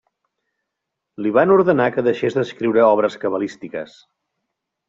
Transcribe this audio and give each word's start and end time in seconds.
Li 1.25 1.33
van 1.35 1.53
ordenar 1.57 1.87
que 1.97 2.05
deixés 2.09 2.39
d'escriure 2.39 2.89
obres 2.89 3.21
cabalístiques. 3.25 3.99